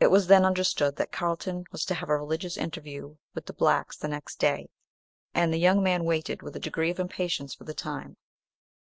It 0.00 0.06
was 0.10 0.28
then 0.28 0.46
understood 0.46 0.96
that 0.96 1.12
Carlton 1.12 1.64
was 1.70 1.84
to 1.84 1.94
have 1.96 2.08
a 2.08 2.16
religious 2.16 2.56
interview 2.56 3.18
with 3.34 3.44
the 3.44 3.52
blacks 3.52 3.94
the 3.98 4.08
next 4.08 4.36
day, 4.36 4.70
and 5.34 5.52
the 5.52 5.58
young 5.58 5.82
man 5.82 6.04
waited 6.06 6.40
with 6.40 6.56
a 6.56 6.60
degree 6.60 6.90
of 6.90 6.98
impatience 6.98 7.52
for 7.52 7.64
the 7.64 7.74
time. 7.74 8.16